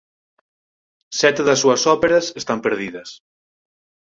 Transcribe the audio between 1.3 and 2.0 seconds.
das súas